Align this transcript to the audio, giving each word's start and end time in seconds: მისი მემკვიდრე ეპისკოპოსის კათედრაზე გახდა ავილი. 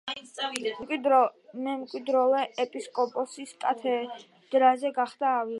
მისი 0.11 0.71
მემკვიდრე 1.67 2.41
ეპისკოპოსის 2.65 3.55
კათედრაზე 3.67 4.97
გახდა 5.01 5.35
ავილი. 5.37 5.49